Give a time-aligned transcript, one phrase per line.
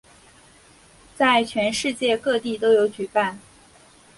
[1.15, 3.37] 在全世界各地都有举办。